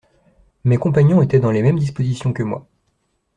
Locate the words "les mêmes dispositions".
1.51-2.33